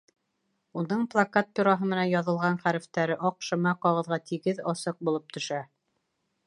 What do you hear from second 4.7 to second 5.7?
асыҡ булып төшә.